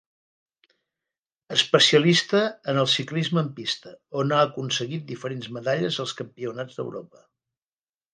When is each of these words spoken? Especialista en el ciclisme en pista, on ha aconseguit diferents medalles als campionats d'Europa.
Especialista 1.55 2.39
en 2.73 2.79
el 2.83 2.89
ciclisme 2.93 3.39
en 3.43 3.51
pista, 3.59 3.93
on 4.23 4.33
ha 4.37 4.39
aconseguit 4.47 5.05
diferents 5.13 5.51
medalles 5.59 6.01
als 6.05 6.15
campionats 6.23 6.81
d'Europa. 6.81 7.23